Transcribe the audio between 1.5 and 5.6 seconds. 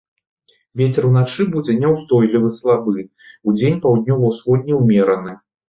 будзе няўстойлівы слабы, удзень паўднёва-ўсходні ўмераны.